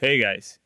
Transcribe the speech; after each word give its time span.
Hey 0.00 0.20
guys, 0.22 0.60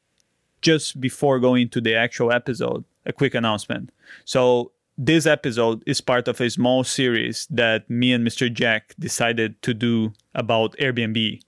just 0.60 1.00
before 1.00 1.41
going 1.41 1.71
to 1.71 1.81
the 1.81 1.95
actual 1.95 2.31
episode, 2.31 2.84
a 3.07 3.15
quick 3.15 3.35
announcement. 3.35 3.89
So, 4.27 4.73
this 4.99 5.25
episode 5.25 5.83
is 5.87 6.03
part 6.03 6.29
of 6.29 6.39
a 6.39 6.51
small 6.51 6.85
series 6.85 7.46
that 7.48 7.88
me 7.88 8.12
and 8.12 8.29
Mr. 8.29 8.53
Jack 8.53 8.95
decided 8.98 9.62
to 9.62 9.72
do 9.72 10.12
about 10.34 10.76
Airbnb, 10.76 11.40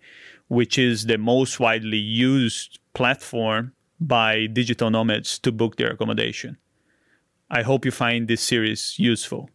which 0.49 0.79
is 0.79 1.05
the 1.05 1.19
most 1.19 1.61
widely 1.61 1.99
used 1.99 2.79
platform 2.95 3.75
by 4.01 4.47
digital 4.47 4.89
nomads 4.89 5.39
to 5.41 5.53
book 5.53 5.77
their 5.77 5.91
accommodation. 5.91 6.57
I 7.51 7.61
hope 7.61 7.85
you 7.85 7.91
find 7.91 8.29
this 8.29 8.41
series 8.41 8.99
useful. 8.99 9.51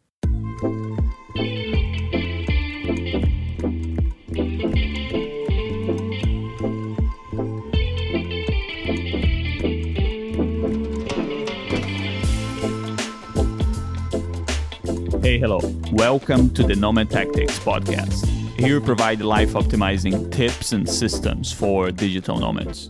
Hey, 15.30 15.38
hello. 15.38 15.60
Welcome 15.92 16.50
to 16.56 16.64
the 16.64 16.76
Nomad 16.76 17.12
Tactics 17.12 17.60
podcast. 17.60 18.26
Here 18.60 18.80
we 18.80 18.84
provide 18.84 19.22
life 19.22 19.52
optimizing 19.52 20.32
tips 20.32 20.72
and 20.72 20.90
systems 20.90 21.52
for 21.52 21.92
digital 21.92 22.40
nomads. 22.40 22.90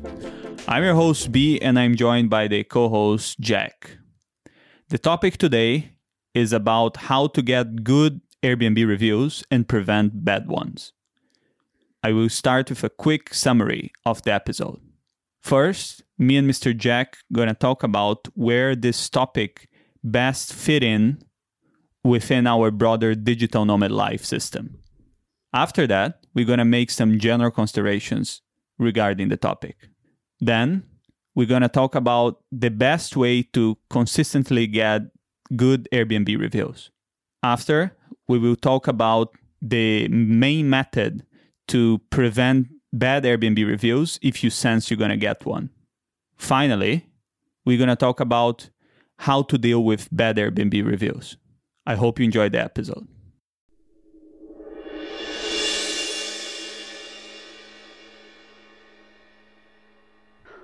I'm 0.65 0.85
your 0.85 0.95
host, 0.95 1.33
B, 1.33 1.59
and 1.59 1.77
I'm 1.77 1.97
joined 1.97 2.29
by 2.29 2.47
the 2.47 2.63
co 2.63 2.87
host, 2.87 3.41
Jack. 3.41 3.97
The 4.87 4.97
topic 4.97 5.37
today 5.37 5.95
is 6.33 6.53
about 6.53 6.95
how 7.11 7.27
to 7.27 7.41
get 7.41 7.83
good 7.83 8.21
Airbnb 8.41 8.87
reviews 8.87 9.43
and 9.51 9.67
prevent 9.67 10.23
bad 10.23 10.47
ones. 10.47 10.93
I 12.01 12.13
will 12.13 12.29
start 12.29 12.69
with 12.69 12.85
a 12.85 12.89
quick 12.89 13.33
summary 13.33 13.91
of 14.05 14.21
the 14.21 14.31
episode. 14.31 14.79
First, 15.41 16.03
me 16.17 16.37
and 16.37 16.49
Mr. 16.49 16.73
Jack 16.73 17.17
gonna 17.33 17.53
talk 17.53 17.83
about 17.83 18.29
where 18.33 18.77
this 18.77 19.09
topic 19.09 19.67
best 20.01 20.53
fit 20.53 20.83
in 20.83 21.21
within 22.03 22.47
our 22.47 22.71
broader 22.71 23.15
digital 23.15 23.65
nomad 23.65 23.91
life 23.91 24.23
system. 24.23 24.79
After 25.53 25.87
that, 25.87 26.25
we're 26.33 26.45
going 26.45 26.59
to 26.59 26.65
make 26.65 26.91
some 26.91 27.19
general 27.19 27.51
considerations 27.51 28.41
regarding 28.77 29.29
the 29.29 29.37
topic. 29.37 29.89
Then, 30.39 30.83
we're 31.35 31.47
going 31.47 31.61
to 31.61 31.69
talk 31.69 31.95
about 31.95 32.41
the 32.51 32.69
best 32.69 33.15
way 33.15 33.43
to 33.53 33.77
consistently 33.89 34.67
get 34.67 35.01
good 35.55 35.87
Airbnb 35.91 36.39
reviews. 36.39 36.91
After, 37.43 37.95
we 38.27 38.37
will 38.37 38.55
talk 38.55 38.87
about 38.87 39.33
the 39.61 40.07
main 40.07 40.69
method 40.69 41.25
to 41.67 41.99
prevent 42.09 42.67
bad 42.93 43.23
Airbnb 43.23 43.65
reviews 43.65 44.19
if 44.21 44.43
you 44.43 44.49
sense 44.49 44.89
you're 44.89 44.97
going 44.97 45.11
to 45.11 45.17
get 45.17 45.45
one. 45.45 45.69
Finally, 46.37 47.07
we're 47.65 47.77
going 47.77 47.89
to 47.89 47.95
talk 47.95 48.19
about 48.19 48.69
how 49.19 49.41
to 49.43 49.57
deal 49.57 49.83
with 49.83 50.07
bad 50.11 50.37
Airbnb 50.37 50.85
reviews. 50.85 51.37
I 51.89 51.95
hope 51.95 52.19
you 52.19 52.25
enjoyed 52.25 52.51
the 52.51 52.61
episode. 52.63 53.07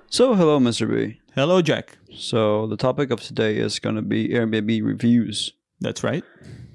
So, 0.08 0.34
hello, 0.34 0.60
Mr. 0.60 0.88
B. 0.88 1.20
Hello, 1.34 1.60
Jack. 1.60 1.98
So, 2.14 2.66
the 2.68 2.76
topic 2.76 3.10
of 3.10 3.20
today 3.20 3.56
is 3.56 3.78
going 3.80 3.96
to 3.96 4.02
be 4.02 4.28
Airbnb 4.28 4.84
reviews. 4.84 5.52
That's 5.80 6.04
right. 6.04 6.22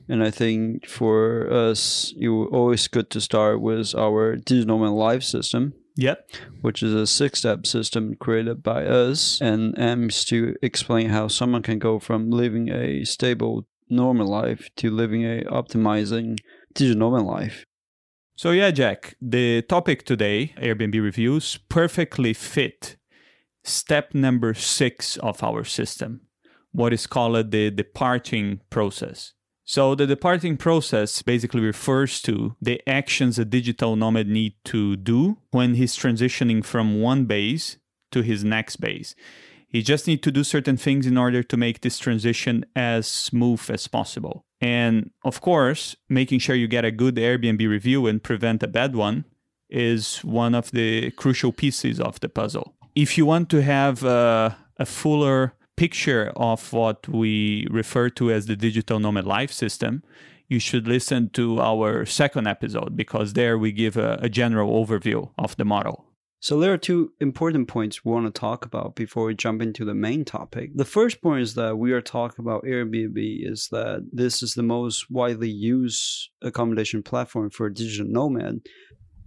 And 0.10 0.22
I 0.22 0.32
think 0.32 0.86
for 0.86 1.52
us, 1.52 2.14
it 2.20 2.28
was 2.28 2.50
always 2.52 2.88
good 2.90 3.10
to 3.12 3.22
start 3.22 3.62
with 3.62 3.96
our 3.96 4.36
digital 4.36 4.78
nomad 4.80 4.94
life 4.98 5.24
system, 5.24 5.74
Yep. 5.96 6.30
which 6.60 6.84
is 6.84 6.94
a 6.94 7.08
six 7.08 7.40
step 7.40 7.66
system 7.66 8.16
created 8.16 8.62
by 8.62 8.86
us 8.86 9.40
and 9.42 9.74
aims 9.80 10.26
to 10.26 10.56
explain 10.62 11.10
how 11.10 11.30
someone 11.30 11.62
can 11.64 11.80
go 11.80 12.00
from 12.00 12.30
living 12.30 12.70
a 12.70 13.06
stable 13.06 13.66
normal 13.92 14.28
life 14.28 14.70
to 14.78 14.90
living 14.90 15.24
a 15.24 15.44
optimizing 15.44 16.40
digital 16.74 17.12
nomad 17.12 17.26
life. 17.26 17.66
So, 18.36 18.52
yeah, 18.52 18.72
Jack, 18.72 19.16
the 19.22 19.62
topic 19.62 20.04
today, 20.04 20.56
Airbnb 20.58 21.00
reviews, 21.02 21.60
perfectly 21.70 22.34
fit 22.34 22.98
step 23.64 24.16
number 24.16 24.54
six 24.56 25.18
of 25.18 25.44
our 25.44 25.64
system, 25.64 26.22
what 26.72 26.94
is 26.94 27.06
called 27.06 27.52
the 27.52 27.70
departing 27.70 28.62
process. 28.70 29.34
So, 29.64 29.94
the 29.94 30.08
departing 30.08 30.58
process 30.58 31.22
basically 31.22 31.62
refers 31.62 32.22
to 32.24 32.56
the 32.62 32.82
actions 32.90 33.38
a 33.38 33.46
digital 33.46 33.96
nomad 33.96 34.28
need 34.28 34.54
to 34.66 34.96
do 34.96 35.38
when 35.52 35.76
he's 35.76 35.96
transitioning 35.96 36.66
from 36.66 37.00
one 37.00 37.26
base 37.26 37.78
to 38.12 38.22
his 38.22 38.44
next 38.44 38.78
base. 38.78 39.14
He 39.72 39.82
just 39.82 40.06
need 40.06 40.22
to 40.24 40.32
do 40.32 40.44
certain 40.44 40.76
things 40.76 41.08
in 41.08 41.18
order 41.18 41.44
to 41.44 41.56
make 41.56 41.80
this 41.80 41.98
transition 41.98 42.66
as 42.76 43.08
smooth 43.08 43.64
as 43.70 43.88
possible. 43.88 44.44
And 44.60 45.12
of 45.24 45.40
course, 45.40 45.96
making 46.10 46.40
sure 46.40 46.56
you 46.56 46.68
get 46.68 46.84
a 46.84 46.92
good 46.92 47.16
Airbnb 47.16 47.68
review 47.68 48.06
and 48.06 48.22
prevent 48.22 48.62
a 48.64 48.68
bad 48.68 48.96
one 48.96 49.24
is 49.70 50.18
one 50.26 50.54
of 50.54 50.72
the 50.72 51.12
crucial 51.12 51.54
pieces 51.54 52.02
of 52.02 52.20
the 52.20 52.28
puzzle. 52.28 52.76
If 52.96 53.18
you 53.18 53.26
want 53.26 53.50
to 53.52 53.62
have 53.62 54.04
a, 54.04 54.58
a 54.78 54.86
fuller 54.86 55.54
picture 55.78 56.34
of 56.36 56.74
what 56.74 57.08
we 57.08 57.66
refer 57.72 58.10
to 58.10 58.30
as 58.30 58.48
the 58.48 58.58
digital 58.58 59.00
nomad 59.00 59.26
life 59.26 59.54
system, 59.54 60.04
you 60.50 60.60
should 60.60 60.86
listen 60.86 61.30
to 61.30 61.62
our 61.62 62.06
second 62.06 62.46
episode 62.46 62.98
because 62.98 63.34
there 63.34 63.58
we 63.58 63.72
give 63.72 63.96
a, 63.96 64.20
a 64.22 64.28
general 64.28 64.86
overview 64.86 65.30
of 65.38 65.56
the 65.56 65.64
model. 65.64 66.11
So 66.42 66.60
there 66.60 66.74
are 66.74 66.78
two 66.78 67.14
important 67.20 67.68
points 67.68 68.04
we 68.04 68.12
want 68.12 68.26
to 68.26 68.40
talk 68.40 68.66
about 68.66 68.96
before 68.96 69.26
we 69.26 69.36
jump 69.36 69.62
into 69.62 69.86
the 69.86 69.94
main 69.94 70.26
topic. 70.26 70.72
The 70.74 70.86
first 70.86 71.22
point 71.22 71.44
is 71.44 71.54
that 71.54 71.78
we 71.78 71.92
are 71.92 72.02
talking 72.02 72.44
about 72.44 72.64
Airbnb 72.64 73.48
is 73.48 73.68
that 73.72 74.10
this 74.12 74.42
is 74.42 74.56
the 74.56 74.64
most 74.64 75.12
widely 75.12 75.52
used 75.52 76.30
accommodation 76.42 77.04
platform 77.04 77.52
for 77.52 77.68
a 77.68 77.74
digital 77.74 78.12
nomad. 78.12 78.62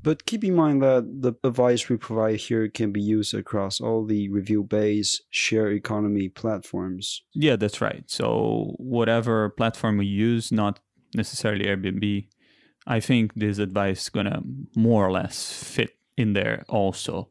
But 0.03 0.27
keep 0.27 0.43
in 0.43 0.57
mind 0.57 0.83
that 0.83 1.05
the 1.21 1.35
advice 1.45 1.89
we 1.89 1.97
provide 1.99 2.41
here 2.41 2.69
can 2.69 2.91
be 2.91 3.01
used 3.01 3.33
across 3.33 3.81
all 3.81 4.05
the 4.05 4.29
review-based 4.29 5.23
share 5.31 5.71
economy 5.71 6.29
platforms. 6.29 7.23
Yeah, 7.33 7.55
that's 7.55 7.81
right. 7.81 8.03
So 8.09 8.75
whatever 8.79 9.51
platform 9.51 9.99
we 9.99 10.07
use, 10.07 10.51
not 10.51 10.81
necessarily 11.15 11.67
Airbnb, 11.67 12.27
I 12.89 12.99
think 12.99 13.35
this 13.35 13.59
advice 13.59 14.03
is 14.03 14.09
gonna 14.09 14.43
more 14.75 15.07
or 15.07 15.13
less 15.13 15.53
fit 15.53 15.97
in 16.17 16.33
there 16.33 16.65
also. 16.69 17.29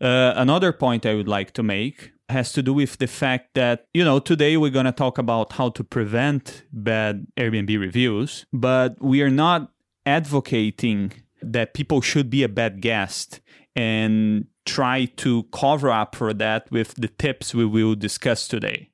Uh, 0.00 0.32
another 0.36 0.72
point 0.72 1.06
I 1.06 1.14
would 1.14 1.28
like 1.28 1.52
to 1.52 1.62
make 1.62 2.12
has 2.28 2.52
to 2.52 2.62
do 2.62 2.72
with 2.72 2.98
the 2.98 3.06
fact 3.06 3.54
that, 3.54 3.86
you 3.94 4.04
know, 4.04 4.18
today 4.18 4.56
we're 4.56 4.70
going 4.70 4.86
to 4.86 4.92
talk 4.92 5.18
about 5.18 5.52
how 5.52 5.68
to 5.70 5.84
prevent 5.84 6.64
bad 6.72 7.26
Airbnb 7.36 7.78
reviews, 7.78 8.46
but 8.52 9.00
we 9.00 9.22
are 9.22 9.30
not 9.30 9.70
advocating 10.06 11.12
that 11.40 11.74
people 11.74 12.00
should 12.00 12.30
be 12.30 12.42
a 12.42 12.48
bad 12.48 12.80
guest 12.80 13.40
and 13.76 14.46
try 14.64 15.04
to 15.16 15.44
cover 15.44 15.90
up 15.90 16.14
for 16.14 16.32
that 16.32 16.70
with 16.70 16.94
the 16.94 17.08
tips 17.08 17.54
we 17.54 17.66
will 17.66 17.94
discuss 17.94 18.48
today. 18.48 18.90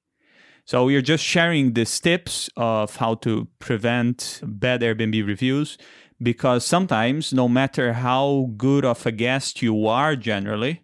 So 0.65 0.85
we 0.85 0.97
are 0.97 1.03
just 1.03 1.25
sharing 1.25 1.73
these 1.73 1.99
tips 1.99 2.51
of 2.57 2.97
how 2.97 3.15
to 3.17 3.49
prevent 3.59 4.41
bad 4.45 4.83
Airbnb 4.83 5.27
reviews 5.27 5.79
because 6.21 6.65
sometimes 6.67 7.33
no 7.33 7.49
matter 7.49 7.93
how 7.95 8.51
good 8.57 8.85
of 8.85 9.07
a 9.07 9.13
guest 9.13 9.63
you 9.63 9.87
are 9.87 10.17
generally 10.17 10.83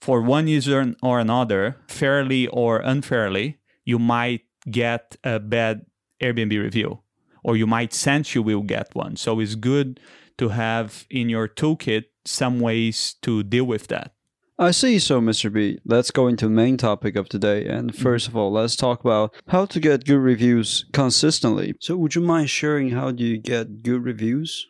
for 0.00 0.20
one 0.20 0.48
user 0.48 0.94
or 1.02 1.20
another 1.20 1.76
fairly 1.86 2.46
or 2.48 2.78
unfairly 2.78 3.58
you 3.84 3.98
might 3.98 4.42
get 4.70 5.16
a 5.24 5.38
bad 5.38 5.86
airbnb 6.22 6.50
review 6.50 7.00
or 7.42 7.56
you 7.56 7.66
might 7.66 7.92
sense 7.92 8.34
you 8.34 8.42
will 8.42 8.62
get 8.62 8.94
one. 8.94 9.16
So 9.16 9.40
it's 9.40 9.54
good 9.54 10.00
to 10.38 10.50
have 10.50 11.06
in 11.10 11.28
your 11.28 11.48
toolkit 11.48 12.04
some 12.24 12.60
ways 12.60 13.14
to 13.22 13.42
deal 13.42 13.64
with 13.64 13.88
that 13.88 14.12
I 14.60 14.72
see. 14.72 14.98
So, 14.98 15.22
Mr. 15.22 15.50
B, 15.50 15.78
let's 15.86 16.10
go 16.10 16.28
into 16.28 16.44
the 16.44 16.50
main 16.50 16.76
topic 16.76 17.16
of 17.16 17.30
today. 17.30 17.64
And 17.64 17.90
mm-hmm. 17.90 18.02
first 18.02 18.28
of 18.28 18.36
all, 18.36 18.52
let's 18.52 18.76
talk 18.76 19.00
about 19.00 19.34
how 19.48 19.64
to 19.64 19.80
get 19.80 20.04
good 20.04 20.18
reviews 20.18 20.84
consistently. 20.92 21.72
So, 21.80 21.96
would 21.96 22.14
you 22.14 22.20
mind 22.20 22.50
sharing 22.50 22.90
how 22.90 23.10
do 23.10 23.24
you 23.24 23.38
get 23.38 23.82
good 23.82 24.04
reviews? 24.04 24.66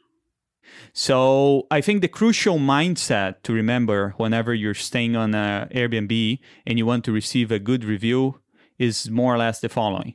So, 0.92 1.66
I 1.72 1.80
think 1.80 2.02
the 2.02 2.08
crucial 2.08 2.60
mindset 2.60 3.42
to 3.42 3.52
remember 3.52 4.14
whenever 4.16 4.54
you're 4.54 4.74
staying 4.74 5.16
on 5.16 5.34
a 5.34 5.68
Airbnb 5.74 6.38
and 6.64 6.78
you 6.78 6.86
want 6.86 7.04
to 7.06 7.12
receive 7.12 7.50
a 7.50 7.58
good 7.58 7.82
review 7.82 8.40
is 8.78 9.10
more 9.10 9.34
or 9.34 9.38
less 9.38 9.58
the 9.58 9.68
following. 9.68 10.14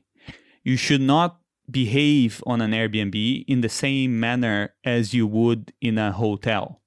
You 0.64 0.78
should 0.78 1.02
not 1.02 1.42
behave 1.70 2.42
on 2.48 2.62
an 2.62 2.72
Airbnb 2.72 3.44
in 3.46 3.60
the 3.60 3.68
same 3.68 4.22
manner 4.22 4.74
as 4.86 5.14
you 5.14 5.28
would 5.28 5.74
in 5.82 5.98
a 5.98 6.14
hotel. 6.14 6.82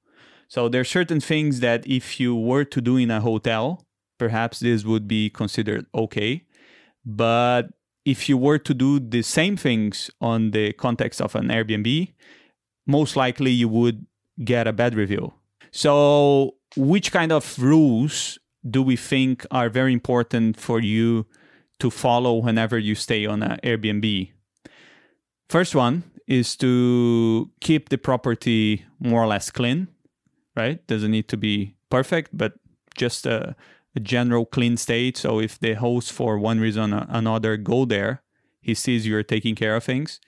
So 0.48 0.68
there 0.68 0.80
are 0.80 0.84
certain 0.84 1.20
things 1.20 1.60
that 1.60 1.86
if 1.86 2.18
you 2.18 2.34
were 2.34 2.64
to 2.64 2.80
do 2.80 2.96
in 2.96 3.10
a 3.10 3.20
hotel, 3.20 3.86
perhaps 4.18 4.60
this 4.60 4.84
would 4.84 5.06
be 5.06 5.30
considered 5.30 5.86
okay. 5.94 6.44
But 7.04 7.68
if 8.04 8.28
you 8.28 8.38
were 8.38 8.58
to 8.58 8.74
do 8.74 8.98
the 8.98 9.22
same 9.22 9.56
things 9.56 10.10
on 10.20 10.50
the 10.52 10.72
context 10.72 11.20
of 11.20 11.34
an 11.34 11.48
Airbnb, 11.48 12.12
most 12.86 13.16
likely 13.16 13.50
you 13.50 13.68
would 13.68 14.06
get 14.42 14.66
a 14.66 14.72
bad 14.72 14.94
review. 14.94 15.34
So 15.70 16.54
which 16.76 17.12
kind 17.12 17.30
of 17.30 17.58
rules 17.58 18.38
do 18.68 18.82
we 18.82 18.96
think 18.96 19.46
are 19.50 19.68
very 19.68 19.92
important 19.92 20.58
for 20.58 20.80
you 20.80 21.26
to 21.80 21.90
follow 21.90 22.36
whenever 22.36 22.78
you 22.78 22.94
stay 22.94 23.26
on 23.26 23.42
an 23.42 23.58
Airbnb? 23.62 24.32
First 25.50 25.74
one 25.74 26.04
is 26.26 26.56
to 26.56 27.50
keep 27.60 27.90
the 27.90 27.98
property 27.98 28.84
more 28.98 29.22
or 29.22 29.26
less 29.26 29.50
clean, 29.50 29.88
right? 30.58 30.84
Doesn't 30.88 31.12
need 31.12 31.28
to 31.28 31.36
be 31.36 31.76
perfect, 31.88 32.36
but 32.36 32.54
just 32.96 33.24
a, 33.24 33.54
a 33.94 34.00
general 34.00 34.44
clean 34.44 34.76
state. 34.76 35.16
So 35.16 35.40
if 35.40 35.58
the 35.58 35.74
host, 35.74 36.12
for 36.12 36.38
one 36.38 36.58
reason 36.60 36.92
or 36.92 37.06
another, 37.08 37.56
go 37.56 37.84
there, 37.84 38.22
he 38.60 38.74
sees 38.74 39.06
you're 39.06 39.22
taking 39.22 39.54
care 39.54 39.76
of 39.76 39.84
things. 39.84 40.20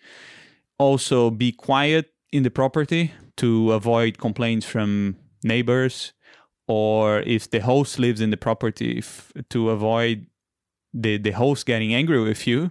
Also, 0.79 1.31
be 1.31 1.53
quiet 1.53 2.15
in 2.32 2.44
the 2.44 2.50
property 2.50 3.12
to 3.37 3.73
avoid 3.73 4.19
complaints 4.19 4.65
from 4.65 5.17
neighbors, 5.43 6.12
or 6.69 7.21
if 7.21 7.50
the 7.50 7.61
host 7.61 7.99
lives 7.99 8.21
in 8.21 8.31
the 8.31 8.37
property, 8.37 9.03
to 9.50 9.71
avoid 9.71 10.26
the, 10.94 11.19
the 11.19 11.33
host 11.33 11.67
getting 11.67 11.93
angry 11.93 12.23
with 12.23 12.47
you. 12.47 12.71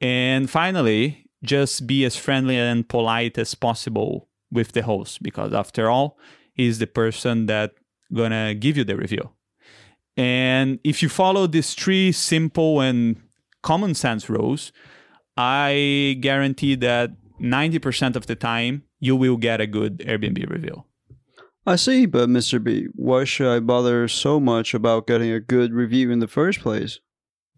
And 0.00 0.50
finally, 0.50 1.24
just 1.42 1.86
be 1.86 2.04
as 2.04 2.16
friendly 2.16 2.58
and 2.58 2.86
polite 2.86 3.38
as 3.38 3.54
possible 3.54 4.28
with 4.50 4.72
the 4.72 4.82
host 4.82 5.22
because 5.22 5.52
after 5.52 5.90
all 5.90 6.18
he's 6.56 6.78
the 6.78 6.86
person 6.86 7.46
that 7.46 7.72
gonna 8.12 8.54
give 8.54 8.76
you 8.76 8.84
the 8.84 8.96
review 8.96 9.30
and 10.16 10.78
if 10.84 11.02
you 11.02 11.08
follow 11.08 11.46
these 11.46 11.74
three 11.74 12.10
simple 12.12 12.80
and 12.80 13.16
common 13.62 13.94
sense 13.94 14.28
rules 14.28 14.72
i 15.36 16.16
guarantee 16.20 16.74
that 16.74 17.10
90% 17.40 18.16
of 18.16 18.26
the 18.26 18.34
time 18.34 18.82
you 18.98 19.14
will 19.14 19.36
get 19.36 19.60
a 19.60 19.66
good 19.66 19.98
airbnb 19.98 20.48
review 20.50 20.84
I 21.68 21.74
see, 21.74 22.06
but 22.06 22.28
Mr. 22.28 22.62
B, 22.62 22.86
why 22.94 23.24
should 23.24 23.52
I 23.52 23.58
bother 23.58 24.06
so 24.06 24.38
much 24.38 24.72
about 24.72 25.08
getting 25.08 25.32
a 25.32 25.40
good 25.40 25.72
review 25.72 26.12
in 26.12 26.20
the 26.20 26.28
first 26.28 26.60
place? 26.60 27.00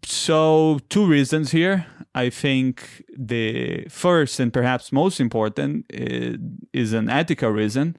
So, 0.03 0.79
two 0.89 1.05
reasons 1.05 1.51
here. 1.51 1.85
I 2.15 2.31
think 2.31 3.03
the 3.15 3.85
first 3.87 4.39
and 4.39 4.51
perhaps 4.51 4.91
most 4.91 5.19
important 5.19 5.85
eh, 5.93 6.37
is 6.73 6.93
an 6.93 7.07
ethical 7.07 7.51
reason. 7.51 7.97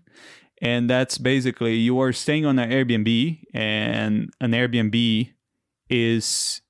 And 0.61 0.91
that's 0.91 1.17
basically 1.19 1.77
you 1.77 2.01
are 2.01 2.13
staying 2.13 2.45
on 2.45 2.59
an 2.59 2.71
Airbnb, 2.71 3.45
and 3.55 4.31
an 4.41 4.53
Airbnb 4.53 5.33
is 5.89 6.61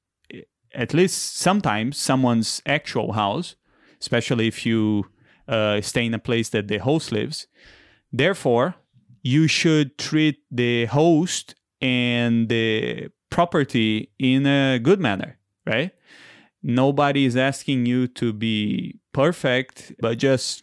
at 0.74 0.94
least 0.94 1.36
sometimes 1.36 1.98
someone's 1.98 2.62
actual 2.66 3.12
house, 3.12 3.56
especially 4.00 4.46
if 4.46 4.64
you 4.64 5.06
uh, 5.48 5.80
stay 5.80 6.06
in 6.06 6.14
a 6.14 6.18
place 6.18 6.48
that 6.50 6.68
the 6.68 6.78
host 6.78 7.10
lives. 7.10 7.48
Therefore, 8.12 8.76
you 9.22 9.48
should 9.48 9.98
treat 9.98 10.38
the 10.50 10.86
host 10.86 11.54
and 11.80 12.48
the 12.48 13.08
property 13.30 14.12
in 14.18 14.46
a 14.46 14.78
good 14.78 15.00
manner, 15.00 15.38
right? 15.66 15.92
Nobody 16.62 17.24
is 17.24 17.36
asking 17.36 17.86
you 17.86 18.06
to 18.08 18.32
be 18.32 19.00
perfect, 19.12 19.92
but 20.00 20.18
just 20.18 20.62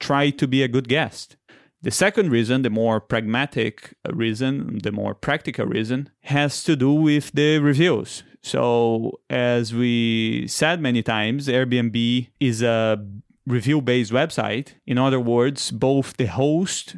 try 0.00 0.30
to 0.30 0.46
be 0.46 0.62
a 0.62 0.68
good 0.68 0.88
guest. 0.88 1.36
The 1.82 1.90
second 1.90 2.30
reason, 2.30 2.62
the 2.62 2.70
more 2.70 3.00
pragmatic 3.00 3.94
reason, 4.08 4.78
the 4.82 4.92
more 4.92 5.14
practical 5.14 5.66
reason, 5.66 6.10
has 6.20 6.62
to 6.64 6.76
do 6.76 6.92
with 6.92 7.32
the 7.32 7.58
reviews. 7.58 8.22
So, 8.40 9.20
as 9.28 9.74
we 9.74 10.46
said 10.46 10.80
many 10.80 11.02
times, 11.02 11.48
Airbnb 11.48 12.28
is 12.38 12.62
a 12.62 13.04
review 13.46 13.80
based 13.80 14.12
website. 14.12 14.74
In 14.86 14.96
other 14.96 15.18
words, 15.18 15.72
both 15.72 16.16
the 16.16 16.26
host 16.26 16.96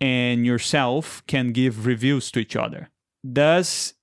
and 0.00 0.44
yourself 0.44 1.22
can 1.26 1.52
give 1.52 1.86
reviews 1.86 2.30
to 2.32 2.40
each 2.40 2.56
other. 2.56 2.90
Thus, 3.24 3.94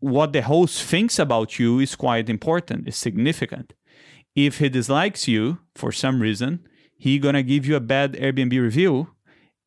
what 0.00 0.32
the 0.32 0.42
host 0.42 0.82
thinks 0.82 1.18
about 1.18 1.58
you 1.60 1.78
is 1.78 1.94
quite 1.94 2.28
important, 2.28 2.88
is 2.88 2.96
significant. 2.96 3.74
If 4.34 4.58
he 4.58 4.68
dislikes 4.68 5.28
you 5.28 5.58
for 5.74 5.92
some 5.92 6.20
reason, 6.20 6.66
he 6.96 7.18
gonna 7.18 7.42
give 7.42 7.66
you 7.66 7.76
a 7.76 7.80
bad 7.80 8.14
Airbnb 8.14 8.60
review, 8.60 9.08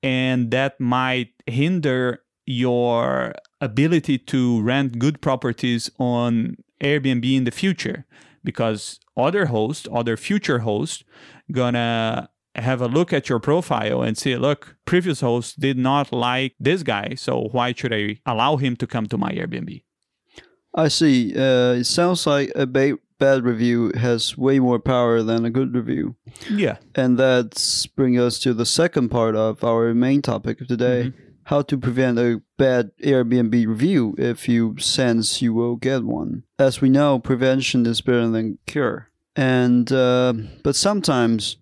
and 0.03 0.51
that 0.51 0.79
might 0.79 1.29
hinder 1.47 2.21
your 2.45 3.33
ability 3.61 4.17
to 4.17 4.61
rent 4.61 4.99
good 4.99 5.21
properties 5.21 5.89
on 5.97 6.57
Airbnb 6.81 7.37
in 7.37 7.45
the 7.45 7.51
future 7.51 8.05
because 8.43 8.99
other 9.15 9.45
hosts, 9.45 9.87
other 9.91 10.17
future 10.17 10.59
hosts, 10.59 11.03
gonna 11.51 12.29
have 12.55 12.81
a 12.81 12.87
look 12.87 13.13
at 13.13 13.29
your 13.29 13.39
profile 13.39 14.03
and 14.03 14.17
say, 14.17 14.35
look, 14.35 14.75
previous 14.85 15.21
host 15.21 15.59
did 15.59 15.77
not 15.77 16.11
like 16.11 16.53
this 16.59 16.83
guy, 16.83 17.15
so 17.15 17.47
why 17.51 17.73
should 17.73 17.93
I 17.93 18.19
allow 18.25 18.57
him 18.57 18.75
to 18.77 18.85
come 18.85 19.07
to 19.07 19.17
my 19.17 19.31
Airbnb? 19.31 19.83
I 20.75 20.87
see. 20.89 21.33
Uh, 21.35 21.73
it 21.73 21.85
sounds 21.85 22.27
like 22.27 22.51
a 22.55 22.65
ba- 22.65 22.97
bad 23.23 23.45
review 23.45 23.89
has 23.95 24.37
way 24.37 24.59
more 24.59 24.79
power 24.79 25.23
than 25.23 25.45
a 25.45 25.49
good 25.49 25.73
review. 25.73 26.13
Yeah. 26.51 26.75
And 26.93 27.17
that's 27.17 27.85
bring 27.85 28.19
us 28.19 28.37
to 28.39 28.53
the 28.53 28.65
second 28.65 29.07
part 29.09 29.33
of 29.33 29.63
our 29.63 29.93
main 29.93 30.21
topic 30.21 30.59
of 30.59 30.67
today. 30.67 31.03
Mm-hmm. 31.05 31.19
How 31.45 31.61
to 31.61 31.77
prevent 31.77 32.19
a 32.19 32.41
bad 32.57 32.91
Airbnb 33.01 33.65
review 33.65 34.13
if 34.17 34.49
you 34.49 34.75
sense 34.77 35.41
you 35.41 35.53
will 35.53 35.77
get 35.77 36.03
one. 36.03 36.43
As 36.59 36.81
we 36.81 36.89
know, 36.89 37.17
prevention 37.17 37.85
is 37.85 38.01
better 38.01 38.27
than 38.27 38.59
cure. 38.65 39.09
And 39.37 39.89
uh, 39.91 40.33
but 40.61 40.75
sometimes 40.75 41.55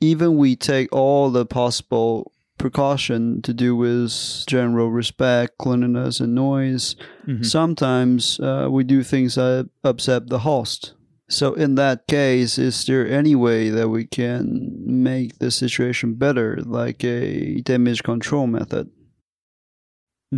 even 0.00 0.38
we 0.38 0.56
take 0.56 0.90
all 0.90 1.30
the 1.30 1.44
possible 1.44 2.32
precaution 2.64 3.42
to 3.42 3.52
do 3.52 3.76
with 3.76 4.10
general 4.46 4.90
respect, 4.90 5.58
cleanliness, 5.58 6.18
and 6.18 6.34
noise. 6.34 6.96
Mm-hmm. 7.26 7.42
Sometimes 7.42 8.40
uh, 8.40 8.68
we 8.70 8.84
do 8.84 9.02
things 9.02 9.34
that 9.34 9.68
upset 9.84 10.30
the 10.30 10.38
host. 10.38 10.94
So, 11.28 11.52
in 11.52 11.74
that 11.74 12.06
case, 12.06 12.56
is 12.56 12.86
there 12.86 13.06
any 13.06 13.34
way 13.34 13.68
that 13.68 13.90
we 13.90 14.06
can 14.06 14.72
make 14.86 15.40
the 15.40 15.50
situation 15.50 16.14
better, 16.14 16.56
like 16.64 17.04
a 17.04 17.60
damage 17.60 18.02
control 18.02 18.46
method? 18.46 18.88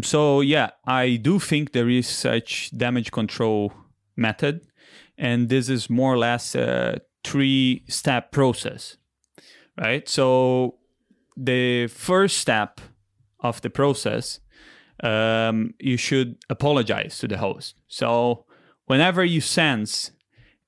So, 0.02 0.40
yeah, 0.40 0.70
I 0.84 1.20
do 1.22 1.38
think 1.38 1.70
there 1.70 1.88
is 1.88 2.08
such 2.08 2.76
damage 2.76 3.12
control 3.12 3.72
method, 4.16 4.62
and 5.16 5.48
this 5.48 5.68
is 5.68 5.88
more 5.88 6.14
or 6.14 6.18
less 6.18 6.56
a 6.56 7.02
three 7.22 7.84
step 7.86 8.32
process, 8.32 8.96
right? 9.80 10.08
So, 10.08 10.80
the 11.36 11.86
first 11.88 12.38
step 12.38 12.80
of 13.40 13.60
the 13.60 13.70
process, 13.70 14.40
um, 15.02 15.74
you 15.78 15.96
should 15.96 16.36
apologize 16.48 17.18
to 17.18 17.28
the 17.28 17.38
host. 17.38 17.74
So 17.88 18.46
whenever 18.86 19.24
you 19.24 19.40
sense 19.40 20.12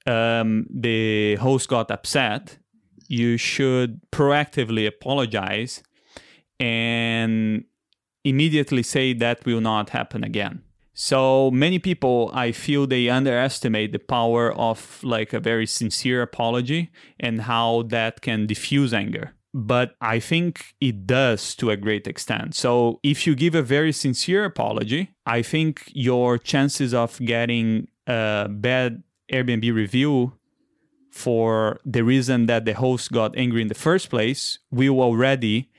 um, 0.06 0.66
the 0.70 1.36
host 1.36 1.68
got 1.68 1.90
upset, 1.90 2.58
you 3.08 3.36
should 3.38 4.00
proactively 4.10 4.86
apologize 4.86 5.82
and 6.60 7.64
immediately 8.24 8.82
say 8.82 9.14
that 9.14 9.46
will 9.46 9.60
not 9.60 9.90
happen 9.90 10.22
again. 10.22 10.62
So 10.92 11.50
many 11.52 11.78
people, 11.78 12.30
I 12.34 12.50
feel 12.50 12.86
they 12.86 13.08
underestimate 13.08 13.92
the 13.92 14.00
power 14.00 14.52
of 14.52 14.98
like 15.04 15.32
a 15.32 15.38
very 15.38 15.64
sincere 15.64 16.22
apology 16.22 16.90
and 17.20 17.42
how 17.42 17.82
that 17.84 18.20
can 18.20 18.46
diffuse 18.46 18.92
anger 18.92 19.32
but 19.54 19.94
I 20.00 20.20
think 20.20 20.74
it 20.80 21.06
does 21.06 21.54
to 21.56 21.70
a 21.70 21.76
great 21.76 22.06
extent. 22.06 22.54
So 22.54 23.00
if 23.02 23.26
you 23.26 23.34
give 23.34 23.54
a 23.54 23.62
very 23.62 23.92
sincere 23.92 24.44
apology, 24.44 25.14
I 25.26 25.42
think 25.42 25.84
your 25.88 26.38
chances 26.38 26.92
of 26.92 27.18
getting 27.18 27.88
a 28.06 28.48
bad 28.50 29.02
Airbnb 29.32 29.72
review 29.72 30.32
for 31.10 31.80
the 31.84 32.04
reason 32.04 32.46
that 32.46 32.64
the 32.64 32.74
host 32.74 33.10
got 33.12 33.36
angry 33.36 33.62
in 33.62 33.68
the 33.68 33.74
first 33.74 34.10
place 34.10 34.58
will 34.70 35.00
already 35.00 35.70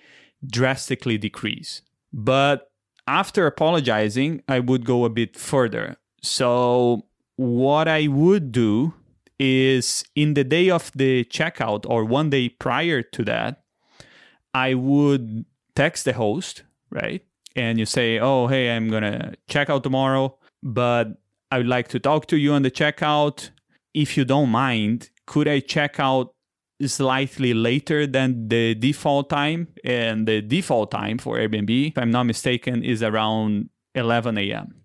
drastically 0.45 1.17
decrease. 1.17 1.81
But 2.11 2.71
after 3.07 3.45
apologizing, 3.45 4.43
I 4.47 4.59
would 4.59 4.85
go 4.85 5.05
a 5.05 5.09
bit 5.09 5.37
further. 5.37 5.97
So, 6.21 7.05
what 7.37 7.87
I 7.87 8.07
would 8.07 8.51
do 8.51 8.93
is 9.39 10.03
in 10.15 10.33
the 10.33 10.43
day 10.43 10.69
of 10.69 10.91
the 10.93 11.23
checkout 11.25 11.85
or 11.89 12.03
one 12.03 12.29
day 12.29 12.49
prior 12.49 13.01
to 13.01 13.23
that, 13.23 13.63
I 14.53 14.73
would 14.73 15.45
text 15.75 16.05
the 16.05 16.13
host, 16.13 16.63
right? 16.91 17.23
And 17.55 17.79
you 17.79 17.85
say, 17.85 18.19
oh, 18.19 18.47
hey, 18.47 18.75
I'm 18.75 18.89
going 18.89 19.03
to 19.03 19.33
check 19.47 19.69
out 19.69 19.83
tomorrow, 19.83 20.37
but 20.61 21.17
I 21.51 21.57
would 21.57 21.67
like 21.67 21.87
to 21.89 21.99
talk 21.99 22.27
to 22.27 22.37
you 22.37 22.53
on 22.53 22.61
the 22.61 22.71
checkout. 22.71 23.49
If 23.93 24.17
you 24.17 24.25
don't 24.25 24.49
mind, 24.49 25.09
could 25.25 25.47
I 25.47 25.59
check 25.61 25.99
out 25.99 26.33
slightly 26.81 27.53
later 27.53 28.05
than 28.05 28.47
the 28.49 28.75
default 28.75 29.29
time? 29.29 29.69
And 29.83 30.27
the 30.27 30.41
default 30.41 30.91
time 30.91 31.17
for 31.17 31.37
Airbnb, 31.37 31.89
if 31.89 31.97
I'm 31.97 32.11
not 32.11 32.23
mistaken, 32.23 32.83
is 32.83 33.01
around 33.01 33.69
11 33.95 34.37
a.m. 34.37 34.78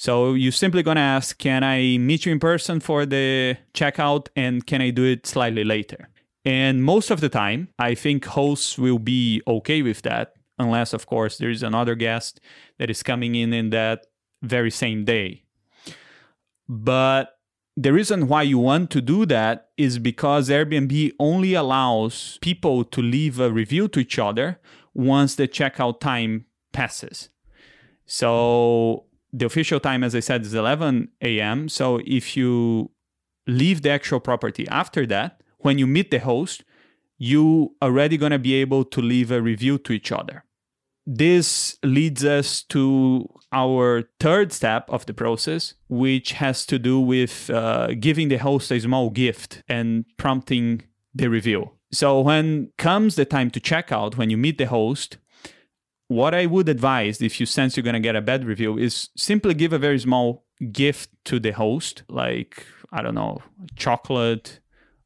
So 0.00 0.34
you're 0.34 0.52
simply 0.52 0.84
going 0.84 0.94
to 0.94 1.00
ask, 1.00 1.36
can 1.38 1.64
I 1.64 1.98
meet 1.98 2.24
you 2.24 2.30
in 2.30 2.38
person 2.38 2.78
for 2.78 3.04
the 3.04 3.56
checkout 3.74 4.28
and 4.36 4.64
can 4.64 4.80
I 4.80 4.90
do 4.90 5.02
it 5.02 5.26
slightly 5.26 5.64
later? 5.64 6.08
And 6.44 6.84
most 6.84 7.10
of 7.10 7.20
the 7.20 7.28
time, 7.28 7.70
I 7.80 7.96
think 7.96 8.24
hosts 8.24 8.78
will 8.78 9.00
be 9.00 9.42
okay 9.48 9.82
with 9.82 10.02
that. 10.02 10.34
unless, 10.60 10.92
of 10.92 11.06
course, 11.06 11.38
there 11.38 11.50
is 11.50 11.62
another 11.62 11.94
guest 11.94 12.40
that 12.78 12.90
is 12.90 13.02
coming 13.02 13.34
in 13.34 13.52
in 13.52 13.70
that 13.70 14.06
very 14.42 14.70
same 14.70 15.04
day. 15.04 15.44
But 16.68 17.38
the 17.76 17.92
reason 17.92 18.28
why 18.28 18.42
you 18.42 18.58
want 18.58 18.90
to 18.90 19.00
do 19.00 19.26
that 19.26 19.68
is 19.76 19.98
because 19.98 20.48
Airbnb 20.48 21.12
only 21.18 21.54
allows 21.54 22.38
people 22.40 22.84
to 22.84 23.00
leave 23.00 23.40
a 23.40 23.50
review 23.50 23.88
to 23.88 24.00
each 24.00 24.18
other 24.18 24.60
once 24.94 25.34
the 25.34 25.48
checkout 25.48 26.00
time 26.00 26.46
passes. 26.72 27.30
So 28.04 29.07
the 29.32 29.46
official 29.46 29.80
time, 29.80 30.02
as 30.02 30.14
I 30.14 30.20
said, 30.20 30.42
is 30.42 30.54
11 30.54 31.08
a.m. 31.22 31.68
So 31.68 32.00
if 32.04 32.36
you 32.36 32.90
leave 33.46 33.82
the 33.82 33.90
actual 33.90 34.20
property 34.20 34.66
after 34.68 35.06
that, 35.06 35.42
when 35.58 35.78
you 35.78 35.86
meet 35.86 36.10
the 36.10 36.18
host, 36.18 36.64
you 37.18 37.74
already 37.82 38.16
going 38.16 38.32
to 38.32 38.38
be 38.38 38.54
able 38.54 38.84
to 38.84 39.00
leave 39.00 39.30
a 39.30 39.42
review 39.42 39.78
to 39.78 39.92
each 39.92 40.12
other. 40.12 40.44
This 41.04 41.78
leads 41.82 42.24
us 42.24 42.62
to 42.64 43.28
our 43.50 44.04
third 44.20 44.52
step 44.52 44.88
of 44.90 45.06
the 45.06 45.14
process, 45.14 45.74
which 45.88 46.32
has 46.32 46.66
to 46.66 46.78
do 46.78 47.00
with 47.00 47.48
uh, 47.50 47.94
giving 47.98 48.28
the 48.28 48.36
host 48.36 48.70
a 48.70 48.78
small 48.78 49.08
gift 49.10 49.62
and 49.68 50.04
prompting 50.18 50.82
the 51.14 51.28
review. 51.28 51.70
So 51.90 52.20
when 52.20 52.72
comes 52.76 53.16
the 53.16 53.24
time 53.24 53.50
to 53.52 53.60
check 53.60 53.90
out, 53.90 54.18
when 54.18 54.28
you 54.28 54.36
meet 54.36 54.58
the 54.58 54.66
host, 54.66 55.16
what 56.08 56.34
I 56.34 56.46
would 56.46 56.68
advise 56.68 57.20
if 57.22 57.38
you 57.38 57.46
sense 57.46 57.76
you're 57.76 57.84
going 57.84 57.94
to 57.94 58.00
get 58.00 58.16
a 58.16 58.22
bad 58.22 58.44
review 58.44 58.78
is 58.78 59.10
simply 59.16 59.54
give 59.54 59.72
a 59.72 59.78
very 59.78 59.98
small 59.98 60.44
gift 60.72 61.10
to 61.26 61.38
the 61.38 61.52
host, 61.52 62.02
like, 62.08 62.66
I 62.90 63.02
don't 63.02 63.14
know, 63.14 63.42
chocolate 63.76 64.60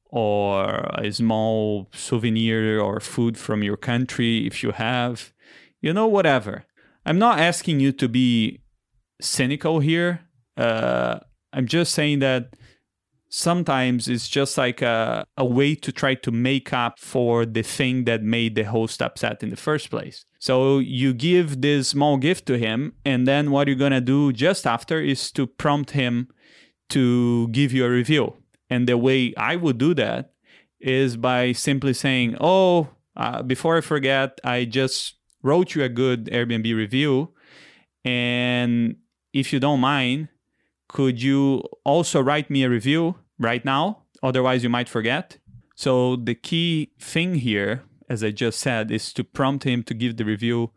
or 0.07 0.89
a 0.95 1.11
small 1.11 1.89
souvenir 1.93 2.81
or 2.81 3.01
food 3.01 3.37
from 3.37 3.63
your 3.63 3.77
country 3.77 4.47
if 4.47 4.63
you 4.63 4.71
have, 4.73 5.33
you 5.81 5.93
know, 5.93 6.07
whatever. 6.07 6.65
I'm 7.05 7.19
not 7.19 7.41
asking 7.41 7.81
you 7.81 7.93
to 7.93 8.09
be 8.09 8.61
cynical 9.21 9.81
here. 9.81 10.21
Uh, 10.57 11.19
I'm 11.53 11.67
just 11.67 11.93
saying 11.93 12.21
that 12.21 12.55
sometimes 13.33 14.09
it's 14.09 14.29
just 14.29 14.59
like 14.59 14.83
a, 14.83 15.27
a 15.39 15.45
way 15.45 15.75
to 15.75 15.91
try 15.91 16.15
to 16.15 16.31
make 16.31 16.73
up 16.73 16.99
for 16.99 17.47
the 17.47 17.63
thing 17.63 18.05
that 18.05 18.23
made 18.23 18.55
the 18.55 18.65
host 18.65 19.01
upset 19.01 19.43
in 19.43 19.49
the 19.49 19.57
first 19.57 19.91
place. 19.91 20.27
So 20.39 20.79
you 20.79 21.15
give 21.15 21.63
this 21.63 21.89
small 21.89 22.19
gift 22.19 22.45
to 22.47 22.59
him, 22.59 22.93
and 23.07 23.27
then 23.27 23.51
what 23.51 23.69
you're 23.69 23.77
gonna 23.77 24.03
do 24.03 24.33
just 24.33 24.67
after 24.67 25.01
is 25.01 25.33
to 25.33 25.47
prompt 25.47 25.93
him 25.93 26.29
to 26.91 27.49
give 27.49 27.73
you 27.73 27.87
a 27.87 27.91
review. 27.91 28.35
And 28.69 28.87
the 28.87 28.99
way 28.99 29.35
I 29.37 29.57
would 29.57 29.79
do 29.79 29.95
that 29.95 30.35
is 30.79 31.17
by 31.17 31.53
simply 31.53 31.95
saying, 31.95 32.37
Oh, 32.39 32.89
uh, 33.17 33.43
before 33.43 33.79
I 33.79 33.81
forget, 33.81 34.41
I 34.45 34.67
just 34.67 35.15
wrote 35.43 35.75
you 35.75 35.83
a 35.85 35.89
good 35.89 36.27
Airbnb 36.27 36.75
review. 36.77 37.31
And 38.05 38.97
if 39.33 39.53
you 39.53 39.61
don't 39.61 39.81
mind, 39.81 40.29
could 40.89 41.23
you 41.23 41.63
also 41.85 42.21
write 42.21 42.51
me 42.51 42.65
a 42.65 42.69
review 42.71 43.17
right 43.43 43.65
now? 43.65 44.05
Otherwise, 44.23 44.63
you 44.63 44.69
might 44.69 44.89
forget. 44.89 45.39
So, 45.75 46.17
the 46.17 46.35
key 46.35 46.93
thing 46.99 47.37
here, 47.37 47.83
as 48.09 48.23
I 48.23 48.31
just 48.31 48.61
said, 48.61 48.91
is 48.91 49.13
to 49.15 49.25
prompt 49.25 49.65
him 49.65 49.83
to 49.85 49.95
give 49.95 50.17
the 50.17 50.25
review 50.25 50.71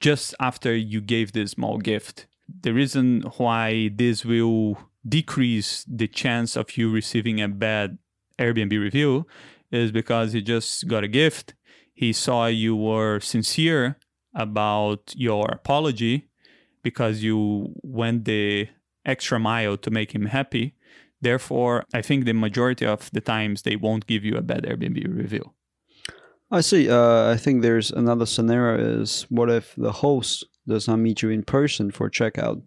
just 0.00 0.34
after 0.40 0.74
you 0.74 1.00
gave 1.00 1.32
this 1.32 1.52
small 1.52 1.78
gift. 1.78 2.26
The 2.62 2.72
reason 2.72 3.22
why 3.36 3.90
this 3.94 4.24
will 4.24 4.78
decrease 5.06 5.84
the 5.88 6.08
chance 6.08 6.56
of 6.56 6.76
you 6.76 6.90
receiving 6.90 7.40
a 7.40 7.48
bad 7.48 7.98
Airbnb 8.38 8.78
review 8.78 9.26
is 9.70 9.90
because 9.92 10.32
he 10.32 10.40
just 10.40 10.86
got 10.88 11.04
a 11.04 11.08
gift. 11.08 11.54
He 11.92 12.12
saw 12.12 12.46
you 12.46 12.76
were 12.76 13.20
sincere 13.20 13.98
about 14.34 15.12
your 15.16 15.46
apology 15.46 16.28
because 16.82 17.22
you 17.22 17.74
went 17.82 18.24
the 18.24 18.68
extra 19.04 19.38
mile 19.38 19.76
to 19.76 19.90
make 19.90 20.14
him 20.14 20.26
happy. 20.26 20.74
Therefore, 21.20 21.84
I 21.92 22.02
think 22.02 22.24
the 22.24 22.32
majority 22.32 22.86
of 22.86 23.10
the 23.12 23.20
times 23.20 23.62
they 23.62 23.76
won't 23.76 24.06
give 24.06 24.24
you 24.24 24.36
a 24.36 24.42
bad 24.42 24.64
Airbnb 24.64 25.16
review. 25.16 25.52
I 26.50 26.60
see. 26.60 26.88
Uh, 26.88 27.30
I 27.30 27.36
think 27.36 27.62
there's 27.62 27.90
another 27.90 28.26
scenario 28.26 29.00
is 29.00 29.26
what 29.28 29.50
if 29.50 29.74
the 29.76 29.92
host 29.92 30.46
does 30.66 30.88
not 30.88 30.98
meet 30.98 31.22
you 31.22 31.30
in 31.30 31.42
person 31.42 31.90
for 31.90 32.08
checkout? 32.08 32.62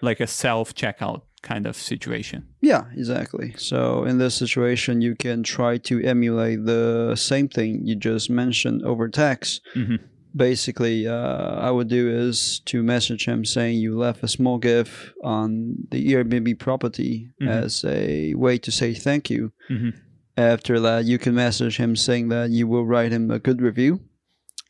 Like 0.00 0.20
a 0.20 0.26
self 0.26 0.74
checkout 0.74 1.22
kind 1.42 1.66
of 1.66 1.76
situation. 1.76 2.48
Yeah, 2.60 2.84
exactly. 2.96 3.54
So 3.56 4.04
in 4.04 4.18
this 4.18 4.34
situation, 4.34 5.00
you 5.00 5.14
can 5.14 5.42
try 5.42 5.76
to 5.78 6.00
emulate 6.02 6.64
the 6.64 7.14
same 7.16 7.48
thing 7.48 7.86
you 7.86 7.96
just 7.96 8.30
mentioned 8.30 8.84
over 8.84 9.08
text. 9.08 9.60
Mm-hmm. 9.74 9.96
Basically, 10.34 11.06
uh, 11.06 11.14
I 11.14 11.70
would 11.70 11.88
do 11.88 12.08
is 12.08 12.60
to 12.66 12.82
message 12.82 13.26
him 13.26 13.44
saying 13.44 13.78
you 13.78 13.96
left 13.96 14.22
a 14.22 14.28
small 14.28 14.58
gift 14.58 15.12
on 15.22 15.74
the 15.90 16.12
Airbnb 16.12 16.58
property 16.58 17.28
Mhm. 17.40 17.48
as 17.48 17.84
a 17.84 18.34
way 18.34 18.58
to 18.58 18.70
say 18.70 18.94
thank 18.94 19.28
you. 19.30 19.52
Mm-hmm. 19.70 19.90
After 20.36 20.80
that, 20.80 21.04
you 21.04 21.18
can 21.18 21.34
message 21.34 21.76
him 21.76 21.94
saying 21.96 22.28
that 22.30 22.50
you 22.50 22.66
will 22.66 22.86
write 22.86 23.12
him 23.12 23.30
a 23.30 23.38
good 23.38 23.60
review, 23.60 24.00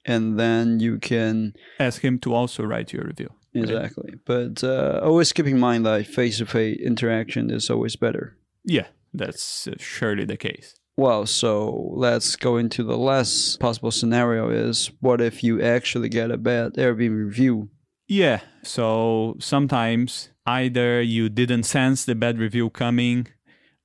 and 0.05 0.37
then 0.39 0.81
you 0.81 0.99
can 0.99 1.55
Ask 1.79 2.03
him 2.03 2.19
to 2.21 2.35
also 2.35 2.65
write 2.65 2.93
your 2.93 3.05
review. 3.05 3.31
Right. 3.55 3.65
exactly. 3.65 4.15
But 4.25 4.65
uh, 4.65 5.01
always 5.05 5.33
keep 5.33 5.47
in 5.47 5.59
mind 5.61 5.85
that 5.87 6.07
face-to-face 6.07 6.79
interaction 6.81 7.51
is 7.51 7.71
always 7.71 7.97
better. 7.97 8.37
Yeah, 8.65 8.87
that's 9.15 9.69
uh, 9.69 9.75
surely 9.79 10.25
the 10.25 10.37
case. 10.39 10.75
Well, 10.97 11.27
so 11.27 11.91
let's 11.95 12.37
go 12.37 12.57
into 12.59 12.83
the 12.83 12.99
last 12.99 13.59
possible 13.59 13.91
scenario 13.91 14.51
is 14.51 14.91
what 15.01 15.21
if 15.21 15.43
you 15.43 15.63
actually 15.63 16.09
get 16.09 16.31
a 16.31 16.37
bad 16.37 16.75
Airbnb 16.75 17.27
review? 17.27 17.71
Yeah, 18.09 18.41
so 18.63 19.37
sometimes 19.39 20.29
either 20.45 21.01
you 21.01 21.29
didn't 21.29 21.63
sense 21.63 22.05
the 22.05 22.15
bad 22.15 22.39
review 22.39 22.69
coming 22.69 23.29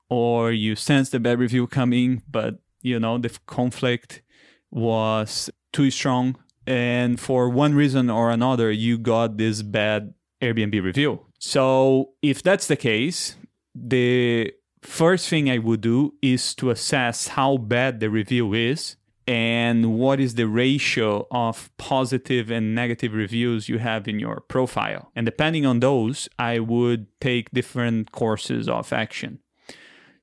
or 0.10 0.52
you 0.52 0.76
sensed 0.76 1.14
the 1.14 1.20
bad 1.20 1.40
review 1.40 1.66
coming, 1.68 2.24
but 2.30 2.60
you 2.82 3.00
know, 3.00 3.18
the 3.18 3.38
conflict 3.46 4.22
was 4.70 5.50
too 5.72 5.90
strong 5.90 6.38
and 6.66 7.20
for 7.20 7.50
one 7.50 7.74
reason 7.74 8.10
or 8.10 8.30
another 8.30 8.70
you 8.70 8.98
got 8.98 9.38
this 9.38 9.62
bad 9.62 10.14
Airbnb 10.42 10.84
review. 10.84 11.22
So, 11.40 12.12
if 12.22 12.44
that's 12.44 12.68
the 12.68 12.76
case, 12.76 13.36
the 13.74 14.54
first 14.82 15.30
thing 15.30 15.50
I 15.50 15.58
would 15.58 15.82
do 15.82 16.14
is 16.22 16.54
to 16.56 16.70
assess 16.70 17.30
how 17.30 17.58
bad 17.58 18.00
the 18.00 18.10
review 18.10 18.54
is 18.54 18.96
and 19.28 19.98
what 20.00 20.20
is 20.20 20.36
the 20.36 20.48
ratio 20.48 21.28
of 21.32 21.70
positive 21.78 22.50
and 22.50 22.74
negative 22.74 23.14
reviews 23.14 23.68
you 23.68 23.80
have 23.80 24.08
in 24.08 24.20
your 24.20 24.40
profile. 24.42 25.12
And 25.16 25.26
depending 25.26 25.66
on 25.66 25.82
those, 25.82 26.30
I 26.40 26.60
would 26.60 27.08
take 27.20 27.52
different 27.52 28.12
courses 28.12 28.70
of 28.70 28.94
action. 28.94 29.40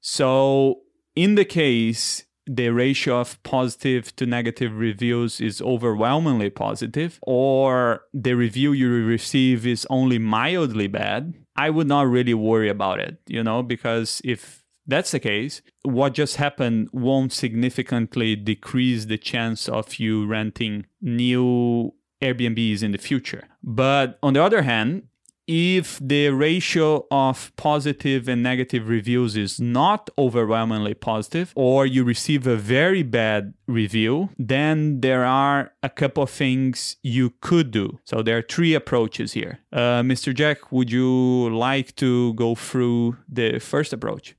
So, 0.01 0.81
in 1.15 1.35
the 1.35 1.45
case 1.45 2.25
the 2.47 2.69
ratio 2.69 3.21
of 3.21 3.43
positive 3.43 4.15
to 4.17 4.27
negative 4.27 4.77
reviews 4.77 5.41
is 5.41 5.63
overwhelmingly 5.63 6.51
positive, 6.51 7.19
or 7.23 8.03
the 8.13 8.35
review 8.35 8.73
you 8.73 8.91
receive 9.05 9.67
is 9.67 9.87
only 9.89 10.19
mildly 10.19 10.87
bad, 10.87 11.35
I 11.57 11.71
would 11.71 11.87
not 11.87 12.09
really 12.09 12.35
worry 12.35 12.69
about 12.69 12.99
it, 13.01 13.19
you 13.27 13.43
know, 13.43 13.63
because 13.63 14.21
if 14.25 14.65
that's 14.87 15.13
the 15.13 15.21
case, 15.21 15.63
what 15.83 16.15
just 16.15 16.37
happened 16.37 16.89
won't 16.93 17.33
significantly 17.33 18.37
decrease 18.37 19.07
the 19.07 19.19
chance 19.19 19.69
of 19.69 19.99
you 19.99 20.27
renting 20.27 20.87
new 21.01 21.95
Airbnbs 22.21 22.83
in 22.83 22.93
the 22.93 22.99
future. 22.99 23.45
But 23.63 24.19
on 24.23 24.35
the 24.35 24.43
other 24.43 24.63
hand, 24.63 25.05
if 25.47 25.99
the 26.01 26.29
ratio 26.31 27.07
of 27.11 27.53
positive 27.57 28.29
and 28.29 28.43
negative 28.43 28.89
reviews 28.89 29.37
is 29.37 29.61
not 29.61 30.11
overwhelmingly 30.17 30.95
positive, 30.95 31.53
or 31.55 31.87
you 31.87 32.05
receive 32.05 32.47
a 32.47 32.57
very 32.57 33.03
bad 33.03 33.55
review, 33.67 34.31
then 34.39 35.01
there 35.01 35.25
are 35.25 35.73
a 35.83 35.91
couple 35.91 36.23
of 36.23 36.31
things 36.31 36.97
you 37.03 37.33
could 37.41 37.71
do. 37.71 37.99
So 38.05 38.23
there 38.23 38.39
are 38.39 38.43
three 38.43 38.75
approaches 38.75 39.33
here. 39.33 39.61
Uh, 39.73 40.03
Mr. 40.03 40.35
Jack, 40.35 40.73
would 40.73 40.91
you 40.91 41.55
like 41.55 41.95
to 41.97 42.35
go 42.35 42.55
through 42.55 43.17
the 43.29 43.59
first 43.59 43.93
approach? 43.93 44.35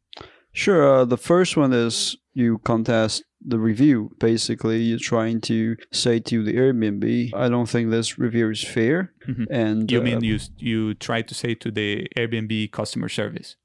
Sure. 0.51 0.99
Uh, 1.01 1.05
the 1.05 1.17
first 1.17 1.57
one 1.57 1.73
is 1.73 2.15
you 2.33 2.59
contest 2.59 3.23
the 3.47 3.59
review. 3.59 4.11
Basically, 4.19 4.79
you're 4.81 4.99
trying 4.99 5.41
to 5.41 5.75
say 5.91 6.19
to 6.19 6.43
the 6.43 6.53
Airbnb, 6.53 7.31
I 7.33 7.47
don't 7.49 7.69
think 7.69 7.89
this 7.91 8.17
review 8.17 8.49
is 8.49 8.63
fair. 8.63 9.11
Mhm. 9.27 9.45
And 9.49 9.91
You 9.91 9.99
uh, 10.01 10.03
mean 10.03 10.23
you 10.23 10.39
you 10.57 10.93
try 10.95 11.21
to 11.21 11.33
say 11.33 11.55
to 11.55 11.71
the 11.71 12.07
Airbnb 12.17 12.71
customer 12.71 13.09
service? 13.09 13.55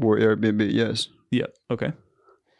or 0.00 0.16
Airbnb, 0.18 0.72
yes. 0.72 1.08
Yeah. 1.32 1.46
Okay. 1.70 1.92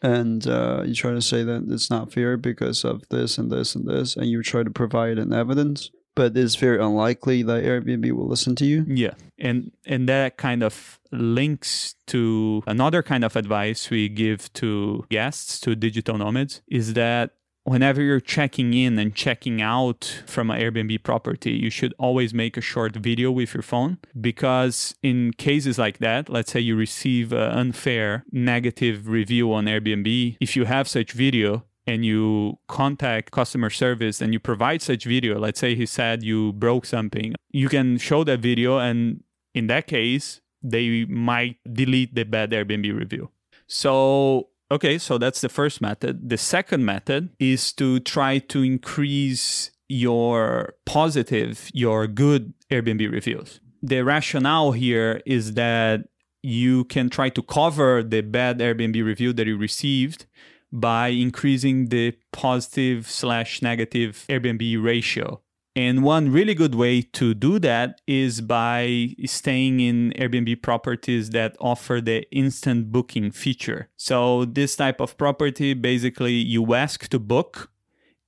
And 0.01 0.45
uh, 0.47 0.83
you 0.85 0.93
try 0.93 1.11
to 1.11 1.21
say 1.21 1.43
that 1.43 1.63
it's 1.69 1.89
not 1.89 2.11
fair 2.11 2.35
because 2.37 2.83
of 2.83 3.07
this 3.09 3.37
and 3.37 3.49
this 3.51 3.75
and 3.75 3.87
this, 3.87 4.15
and 4.17 4.27
you 4.27 4.43
try 4.43 4.63
to 4.63 4.69
provide 4.71 5.17
an 5.19 5.31
evidence. 5.33 5.89
But 6.19 6.35
it's 6.35 6.55
very 6.55 6.83
unlikely 6.83 7.43
that 7.43 7.63
Airbnb 7.63 8.11
will 8.11 8.27
listen 8.27 8.53
to 8.57 8.65
you. 8.65 8.83
Yeah, 8.85 9.13
and 9.37 9.71
and 9.85 10.09
that 10.09 10.35
kind 10.35 10.63
of 10.63 10.99
links 11.13 11.95
to 12.07 12.61
another 12.67 13.01
kind 13.01 13.23
of 13.23 13.37
advice 13.37 13.89
we 13.89 14.09
give 14.09 14.51
to 14.53 15.05
guests 15.09 15.61
to 15.61 15.75
digital 15.75 16.17
nomads 16.17 16.59
is 16.67 16.93
that 16.95 17.35
whenever 17.63 18.01
you're 18.01 18.19
checking 18.19 18.73
in 18.73 18.97
and 18.99 19.15
checking 19.15 19.61
out 19.61 20.23
from 20.25 20.49
an 20.49 20.59
Airbnb 20.59 21.03
property, 21.03 21.51
you 21.51 21.69
should 21.69 21.93
always 21.97 22.33
make 22.33 22.57
a 22.57 22.61
short 22.61 22.95
video 22.95 23.31
with 23.31 23.53
your 23.53 23.63
phone 23.63 23.97
because 24.19 24.95
in 25.03 25.31
cases 25.33 25.77
like 25.77 25.99
that, 25.99 26.29
let's 26.29 26.51
say 26.51 26.59
you 26.59 26.75
receive 26.75 27.31
an 27.31 27.51
unfair 27.51 28.25
negative 28.31 29.07
review 29.07 29.53
on 29.53 29.65
Airbnb, 29.65 30.37
if 30.41 30.55
you 30.55 30.65
have 30.65 30.87
such 30.87 31.11
video, 31.11 31.63
and 31.89 32.05
you 32.05 32.57
contact 32.67 33.31
customer 33.31 33.69
service 33.69 34.21
and 34.21 34.31
you 34.31 34.39
provide 34.39 34.81
such 34.81 35.05
video, 35.05 35.39
let's 35.39 35.59
say 35.59 35.75
he 35.75 35.85
said 35.85 36.23
you 36.23 36.53
broke 36.53 36.85
something, 36.85 37.33
you 37.49 37.67
can 37.67 37.97
show 37.97 38.23
that 38.23 38.39
video 38.39 38.77
and 38.77 39.23
in 39.55 39.67
that 39.67 39.87
case, 39.87 40.41
they 40.61 41.05
might 41.05 41.57
delete 41.71 42.13
the 42.13 42.23
bad 42.23 42.51
Airbnb 42.51 42.95
review. 42.95 43.29
So 43.67 44.49
Okay, 44.71 44.99
so 44.99 45.17
that's 45.17 45.41
the 45.41 45.49
first 45.49 45.81
method. 45.81 46.29
The 46.29 46.37
second 46.37 46.85
method 46.85 47.29
is 47.39 47.73
to 47.73 47.99
try 47.99 48.37
to 48.37 48.61
increase 48.61 49.71
your 49.87 50.75
positive, 50.85 51.71
your 51.73 52.05
good 52.05 52.53
Airbnb 52.69 53.11
reviews. 53.11 53.59
The 53.81 54.03
rationale 54.03 54.73
here 54.73 55.23
is 55.25 55.53
that 55.53 56.09
you 56.43 56.83
can 56.85 57.09
try 57.09 57.29
to 57.29 57.41
cover 57.41 58.03
the 58.03 58.21
bad 58.21 58.59
Airbnb 58.59 59.03
review 59.03 59.33
that 59.33 59.47
you 59.47 59.57
received 59.57 60.27
by 60.71 61.09
increasing 61.09 61.87
the 61.87 62.15
positive 62.31 63.07
slash 63.09 63.61
negative 63.61 64.25
Airbnb 64.29 64.83
ratio. 64.83 65.41
And 65.75 66.03
one 66.03 66.31
really 66.31 66.55
good 66.55 66.75
way 66.75 67.01
to 67.13 67.33
do 67.33 67.59
that 67.59 68.01
is 68.05 68.41
by 68.41 69.15
staying 69.25 69.79
in 69.79 70.11
Airbnb 70.17 70.61
properties 70.61 71.29
that 71.29 71.55
offer 71.59 72.01
the 72.01 72.29
instant 72.31 72.91
booking 72.91 73.31
feature. 73.31 73.89
So, 73.95 74.45
this 74.45 74.75
type 74.75 74.99
of 74.99 75.17
property 75.17 75.73
basically 75.73 76.33
you 76.33 76.73
ask 76.73 77.07
to 77.09 77.19
book 77.19 77.71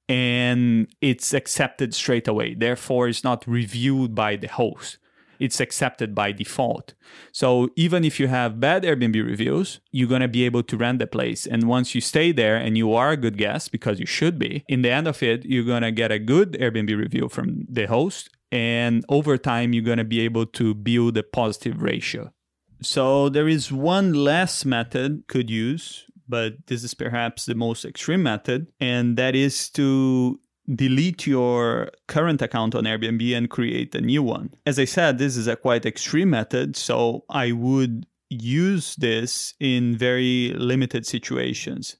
and 0.07 0.87
it's 1.01 1.33
accepted 1.33 1.93
straight 1.93 2.27
away. 2.27 2.53
Therefore, 2.53 3.07
it's 3.07 3.23
not 3.23 3.47
reviewed 3.47 4.13
by 4.13 4.35
the 4.35 4.47
host 4.47 4.97
it's 5.41 5.59
accepted 5.59 6.13
by 6.13 6.31
default. 6.31 6.93
So 7.33 7.69
even 7.75 8.05
if 8.05 8.19
you 8.19 8.27
have 8.27 8.59
bad 8.59 8.83
Airbnb 8.83 9.15
reviews, 9.25 9.81
you're 9.91 10.07
going 10.07 10.21
to 10.21 10.27
be 10.27 10.45
able 10.45 10.63
to 10.63 10.77
rent 10.77 10.99
the 10.99 11.07
place. 11.07 11.47
And 11.47 11.67
once 11.67 11.95
you 11.95 11.99
stay 11.99 12.31
there 12.31 12.55
and 12.55 12.77
you 12.77 12.93
are 12.93 13.09
a 13.09 13.17
good 13.17 13.37
guest, 13.37 13.71
because 13.71 13.99
you 13.99 14.05
should 14.05 14.37
be, 14.37 14.63
in 14.67 14.83
the 14.83 14.91
end 14.91 15.07
of 15.07 15.23
it, 15.23 15.43
you're 15.43 15.65
going 15.65 15.81
to 15.81 15.91
get 15.91 16.11
a 16.11 16.19
good 16.19 16.53
Airbnb 16.53 16.95
review 16.95 17.27
from 17.27 17.65
the 17.67 17.87
host. 17.87 18.29
And 18.51 19.03
over 19.09 19.37
time, 19.37 19.73
you're 19.73 19.83
going 19.83 19.97
to 19.97 20.03
be 20.03 20.19
able 20.21 20.45
to 20.45 20.75
build 20.75 21.17
a 21.17 21.23
positive 21.23 21.81
ratio. 21.81 22.31
So 22.81 23.29
there 23.29 23.47
is 23.47 23.71
one 23.71 24.13
less 24.13 24.63
method 24.63 25.23
could 25.27 25.49
use, 25.49 26.05
but 26.27 26.67
this 26.67 26.83
is 26.83 26.93
perhaps 26.93 27.45
the 27.45 27.55
most 27.55 27.83
extreme 27.83 28.23
method, 28.23 28.67
and 28.79 29.17
that 29.17 29.35
is 29.35 29.69
to 29.71 30.39
delete 30.73 31.27
your 31.27 31.91
current 32.07 32.41
account 32.41 32.75
on 32.75 32.83
Airbnb 32.83 33.35
and 33.35 33.49
create 33.49 33.95
a 33.95 34.01
new 34.01 34.23
one. 34.23 34.53
As 34.65 34.79
I 34.79 34.85
said, 34.85 35.17
this 35.17 35.37
is 35.37 35.47
a 35.47 35.55
quite 35.55 35.85
extreme 35.85 36.29
method, 36.29 36.75
so 36.75 37.25
I 37.29 37.51
would 37.51 38.05
use 38.29 38.95
this 38.95 39.53
in 39.59 39.97
very 39.97 40.53
limited 40.55 41.05
situations. 41.05 41.97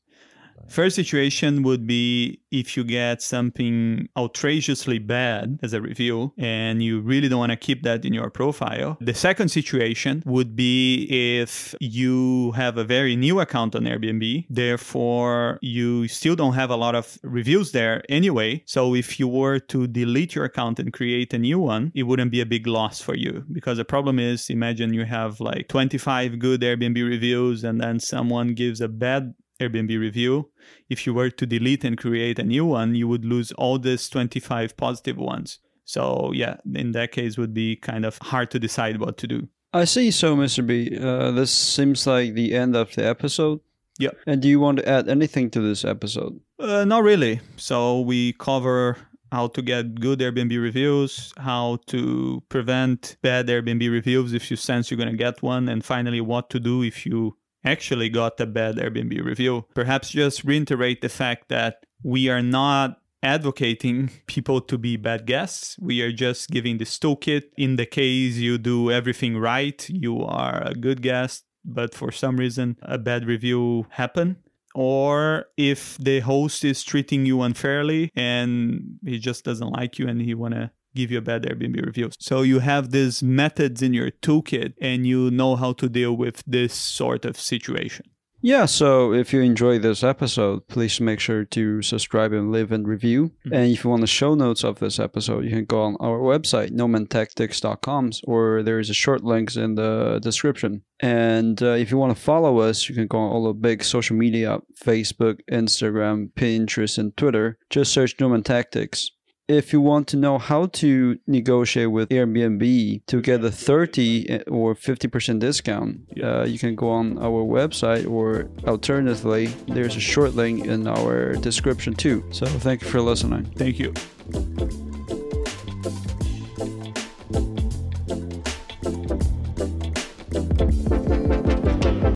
First 0.67 0.95
situation 0.95 1.63
would 1.63 1.85
be 1.87 2.41
if 2.51 2.75
you 2.75 2.83
get 2.83 3.21
something 3.21 4.09
outrageously 4.17 4.99
bad 4.99 5.59
as 5.63 5.73
a 5.73 5.81
review 5.81 6.33
and 6.37 6.83
you 6.83 6.99
really 7.01 7.29
don't 7.29 7.39
want 7.39 7.51
to 7.51 7.57
keep 7.57 7.83
that 7.83 8.05
in 8.05 8.13
your 8.13 8.29
profile. 8.29 8.97
The 8.99 9.13
second 9.13 9.49
situation 9.49 10.23
would 10.25 10.55
be 10.55 11.07
if 11.39 11.75
you 11.79 12.51
have 12.53 12.77
a 12.77 12.83
very 12.83 13.15
new 13.15 13.39
account 13.39 13.75
on 13.75 13.83
Airbnb, 13.83 14.45
therefore 14.49 15.59
you 15.61 16.07
still 16.07 16.35
don't 16.35 16.53
have 16.53 16.69
a 16.69 16.75
lot 16.75 16.95
of 16.95 17.17
reviews 17.23 17.71
there 17.71 18.03
anyway. 18.09 18.63
So 18.65 18.95
if 18.95 19.19
you 19.19 19.27
were 19.27 19.59
to 19.59 19.87
delete 19.87 20.35
your 20.35 20.45
account 20.45 20.79
and 20.79 20.91
create 20.91 21.33
a 21.33 21.39
new 21.39 21.59
one, 21.59 21.91
it 21.95 22.03
wouldn't 22.03 22.31
be 22.31 22.41
a 22.41 22.45
big 22.45 22.67
loss 22.67 23.01
for 23.01 23.15
you 23.15 23.43
because 23.51 23.77
the 23.77 23.85
problem 23.85 24.19
is 24.19 24.49
imagine 24.49 24.93
you 24.93 25.05
have 25.05 25.39
like 25.39 25.67
25 25.67 26.39
good 26.39 26.61
Airbnb 26.61 26.95
reviews 27.07 27.63
and 27.63 27.79
then 27.79 27.99
someone 27.99 28.53
gives 28.53 28.81
a 28.81 28.87
bad 28.87 29.33
Airbnb 29.61 29.99
review. 29.99 30.49
If 30.89 31.05
you 31.05 31.13
were 31.13 31.29
to 31.29 31.45
delete 31.45 31.83
and 31.83 31.97
create 31.97 32.39
a 32.39 32.43
new 32.43 32.65
one, 32.65 32.95
you 32.95 33.07
would 33.07 33.23
lose 33.25 33.51
all 33.53 33.77
these 33.79 34.09
25 34.09 34.75
positive 34.75 35.17
ones. 35.17 35.59
So 35.85 36.31
yeah, 36.33 36.57
in 36.73 36.91
that 36.93 37.11
case 37.11 37.37
would 37.37 37.53
be 37.53 37.75
kind 37.75 38.05
of 38.05 38.17
hard 38.17 38.51
to 38.51 38.59
decide 38.59 38.99
what 38.99 39.17
to 39.19 39.27
do. 39.27 39.47
I 39.73 39.85
see. 39.85 40.11
So, 40.11 40.35
Mr. 40.35 40.65
B, 40.65 40.97
uh, 40.99 41.31
this 41.31 41.51
seems 41.51 42.05
like 42.05 42.33
the 42.33 42.53
end 42.53 42.75
of 42.75 42.93
the 42.93 43.07
episode. 43.07 43.61
Yeah. 43.99 44.09
And 44.27 44.41
do 44.41 44.49
you 44.49 44.59
want 44.59 44.79
to 44.79 44.89
add 44.89 45.07
anything 45.07 45.49
to 45.51 45.61
this 45.61 45.85
episode? 45.85 46.39
Uh, 46.59 46.85
not 46.85 47.03
really. 47.03 47.39
So 47.55 48.01
we 48.01 48.33
cover 48.33 48.97
how 49.31 49.47
to 49.47 49.61
get 49.61 49.99
good 49.99 50.19
Airbnb 50.19 50.61
reviews, 50.61 51.33
how 51.37 51.79
to 51.87 52.43
prevent 52.49 53.15
bad 53.21 53.47
Airbnb 53.47 53.89
reviews 53.89 54.33
if 54.33 54.51
you 54.51 54.57
sense 54.57 54.91
you're 54.91 54.97
going 54.97 55.11
to 55.11 55.17
get 55.17 55.41
one, 55.41 55.69
and 55.69 55.85
finally 55.85 56.19
what 56.19 56.49
to 56.49 56.59
do 56.59 56.83
if 56.83 57.05
you 57.05 57.37
actually 57.63 58.09
got 58.09 58.39
a 58.39 58.45
bad 58.45 58.75
Airbnb 58.77 59.23
review. 59.23 59.65
Perhaps 59.73 60.09
just 60.11 60.43
reiterate 60.43 61.01
the 61.01 61.09
fact 61.09 61.49
that 61.49 61.85
we 62.03 62.29
are 62.29 62.41
not 62.41 62.97
advocating 63.23 64.09
people 64.25 64.61
to 64.61 64.77
be 64.77 64.97
bad 64.97 65.25
guests. 65.25 65.77
We 65.79 66.01
are 66.01 66.11
just 66.11 66.49
giving 66.49 66.77
this 66.77 66.97
toolkit. 66.97 67.43
In 67.57 67.75
the 67.75 67.85
case 67.85 68.37
you 68.37 68.57
do 68.57 68.91
everything 68.91 69.37
right, 69.37 69.87
you 69.89 70.23
are 70.23 70.63
a 70.65 70.73
good 70.73 71.01
guest, 71.01 71.43
but 71.63 71.93
for 71.93 72.11
some 72.11 72.37
reason 72.37 72.77
a 72.81 72.97
bad 72.97 73.25
review 73.25 73.85
happened. 73.91 74.37
Or 74.73 75.45
if 75.57 75.97
the 75.97 76.21
host 76.21 76.63
is 76.63 76.83
treating 76.83 77.25
you 77.25 77.41
unfairly 77.41 78.09
and 78.15 78.97
he 79.05 79.19
just 79.19 79.43
doesn't 79.43 79.69
like 79.69 79.99
you 79.99 80.07
and 80.07 80.21
he 80.21 80.33
wanna 80.33 80.71
give 80.95 81.11
you 81.11 81.17
a 81.17 81.21
bad 81.21 81.43
Airbnb 81.43 81.85
review. 81.85 82.09
So 82.19 82.41
you 82.41 82.59
have 82.59 82.91
these 82.91 83.21
methods 83.23 83.81
in 83.81 83.93
your 83.93 84.11
toolkit 84.11 84.73
and 84.81 85.05
you 85.05 85.31
know 85.31 85.55
how 85.55 85.73
to 85.73 85.89
deal 85.89 86.15
with 86.15 86.43
this 86.45 86.73
sort 86.73 87.25
of 87.25 87.39
situation. 87.39 88.05
Yeah, 88.43 88.65
so 88.65 89.13
if 89.13 89.33
you 89.33 89.41
enjoyed 89.41 89.83
this 89.83 90.03
episode, 90.03 90.67
please 90.67 90.99
make 90.99 91.19
sure 91.19 91.45
to 91.45 91.83
subscribe 91.83 92.33
and 92.33 92.51
leave 92.51 92.71
and 92.71 92.87
review. 92.87 93.27
Mm-hmm. 93.45 93.53
And 93.53 93.71
if 93.71 93.83
you 93.83 93.91
want 93.91 94.01
the 94.01 94.07
show 94.07 94.33
notes 94.33 94.63
of 94.63 94.79
this 94.79 94.99
episode, 94.99 95.43
you 95.43 95.51
can 95.51 95.65
go 95.65 95.83
on 95.83 95.95
our 95.99 96.17
website, 96.17 96.71
nomadtactics.com, 96.71 98.11
or 98.23 98.63
there 98.63 98.79
is 98.79 98.89
a 98.89 98.95
short 98.95 99.23
links 99.23 99.57
in 99.57 99.75
the 99.75 100.19
description. 100.23 100.81
And 100.99 101.61
uh, 101.61 101.73
if 101.73 101.91
you 101.91 101.97
want 101.97 102.15
to 102.15 102.21
follow 102.21 102.59
us, 102.59 102.89
you 102.89 102.95
can 102.95 103.05
go 103.05 103.19
on 103.19 103.31
all 103.31 103.43
the 103.43 103.53
big 103.53 103.83
social 103.83 104.15
media 104.15 104.59
Facebook, 104.83 105.39
Instagram, 105.51 106.31
Pinterest, 106.33 106.97
and 106.97 107.15
Twitter. 107.15 107.59
Just 107.69 107.93
search 107.93 108.19
Nomad 108.19 108.45
Tactics 108.45 109.11
if 109.51 109.73
you 109.73 109.81
want 109.81 110.07
to 110.07 110.17
know 110.17 110.37
how 110.37 110.67
to 110.67 111.19
negotiate 111.27 111.91
with 111.91 112.09
Airbnb 112.09 113.05
to 113.07 113.21
get 113.21 113.43
a 113.43 113.51
30 113.51 114.43
or 114.47 114.75
50% 114.75 115.39
discount, 115.39 115.99
uh, 116.23 116.43
you 116.43 116.57
can 116.57 116.75
go 116.75 116.89
on 116.89 117.17
our 117.17 117.43
website 117.43 118.09
or 118.09 118.49
alternatively, 118.65 119.47
there's 119.67 119.95
a 119.95 119.99
short 119.99 120.35
link 120.35 120.65
in 120.65 120.87
our 120.87 121.33
description 121.33 121.93
too. 121.93 122.23
So 122.31 122.45
thank 122.45 122.81
you 122.81 122.87
for 122.87 123.01
listening. 123.01 123.45
Thank 123.55 123.79
you. 123.79 123.93